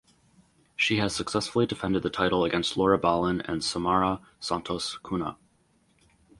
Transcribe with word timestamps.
She 0.75 0.97
has 0.97 1.15
successfully 1.15 1.67
defended 1.67 2.01
the 2.01 2.09
title 2.09 2.43
against 2.43 2.75
Laura 2.75 2.97
Balin 2.97 3.41
and 3.41 3.63
Samara 3.63 4.19
Santos 4.39 4.97
Cunha. 5.03 5.37